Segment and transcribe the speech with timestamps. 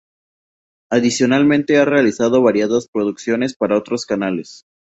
[0.91, 4.63] Adicionalmente ha realizado variadas producciones para otros canales.